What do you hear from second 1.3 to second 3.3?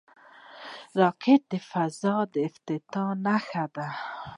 د فضا د فتح